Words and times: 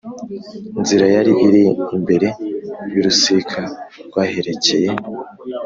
nzira 0.81 1.05
yari 1.15 1.31
iri 1.47 1.63
imbere 1.95 2.27
y 2.91 2.95
urusika 2.99 3.61
rw 4.05 4.15
aherekeye 4.23 4.91